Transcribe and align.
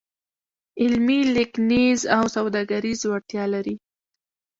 علمي، 0.81 1.19
لیکنیز 1.35 1.99
او 2.15 2.23
سوداګریز 2.35 2.99
وړتیا 3.05 3.43
لري. 3.53 3.75